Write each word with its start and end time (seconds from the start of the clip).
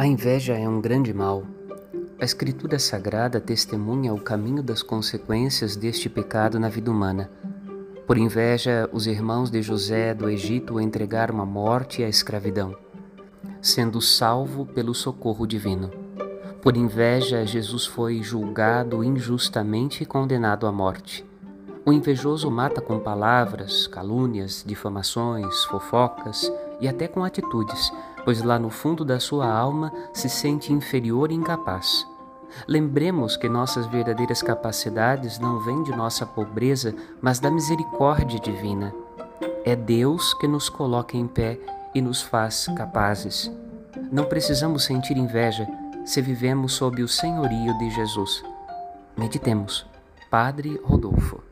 A 0.00 0.06
inveja 0.06 0.54
é 0.54 0.66
um 0.66 0.80
grande 0.80 1.12
mal. 1.12 1.44
A 2.18 2.24
Escritura 2.24 2.78
Sagrada 2.78 3.38
testemunha 3.38 4.14
o 4.14 4.18
caminho 4.18 4.62
das 4.62 4.82
consequências 4.82 5.76
deste 5.76 6.08
pecado 6.08 6.58
na 6.58 6.70
vida 6.70 6.90
humana. 6.90 7.30
Por 8.06 8.16
inveja, 8.16 8.88
os 8.94 9.06
irmãos 9.06 9.50
de 9.50 9.60
José 9.60 10.14
do 10.14 10.30
Egito 10.30 10.80
entregaram 10.80 11.38
à 11.38 11.44
morte 11.44 12.00
e 12.00 12.04
à 12.06 12.08
escravidão, 12.08 12.74
sendo 13.60 14.00
salvo 14.00 14.64
pelo 14.64 14.94
socorro 14.94 15.46
divino. 15.46 15.90
Por 16.62 16.78
inveja, 16.78 17.44
Jesus 17.44 17.84
foi 17.84 18.22
julgado 18.22 19.04
injustamente 19.04 20.02
e 20.02 20.06
condenado 20.06 20.66
à 20.66 20.72
morte. 20.72 21.29
O 21.90 21.92
invejoso 21.92 22.48
mata 22.48 22.80
com 22.80 23.00
palavras, 23.00 23.88
calúnias, 23.88 24.62
difamações, 24.64 25.64
fofocas 25.64 26.48
e 26.80 26.86
até 26.86 27.08
com 27.08 27.24
atitudes 27.24 27.92
pois 28.24 28.42
lá 28.42 28.60
no 28.60 28.70
fundo 28.70 29.04
da 29.04 29.18
sua 29.18 29.52
alma 29.52 29.92
se 30.12 30.28
sente 30.28 30.72
inferior 30.72 31.32
e 31.32 31.34
incapaz. 31.34 32.06
Lembremos 32.68 33.36
que 33.36 33.48
nossas 33.48 33.86
verdadeiras 33.86 34.40
capacidades 34.40 35.40
não 35.40 35.58
vêm 35.60 35.82
de 35.82 35.90
nossa 35.90 36.24
pobreza, 36.24 36.94
mas 37.20 37.40
da 37.40 37.50
misericórdia 37.50 38.38
divina. 38.38 38.94
É 39.64 39.74
Deus 39.74 40.32
que 40.34 40.46
nos 40.46 40.68
coloca 40.68 41.16
em 41.16 41.26
pé 41.26 41.58
e 41.92 42.00
nos 42.00 42.22
faz 42.22 42.66
capazes. 42.76 43.50
Não 44.12 44.26
precisamos 44.26 44.84
sentir 44.84 45.16
inveja 45.16 45.66
se 46.04 46.22
vivemos 46.22 46.72
sob 46.72 47.02
o 47.02 47.08
senhorio 47.08 47.76
de 47.78 47.90
Jesus. 47.90 48.44
Meditemos. 49.16 49.86
Padre 50.30 50.80
Rodolfo. 50.84 51.49